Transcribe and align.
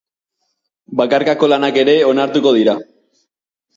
Bakarkako 1.01 1.51
lanak 1.53 1.79
ere 1.85 1.95
onartuko 2.13 2.55
dira. 2.59 2.79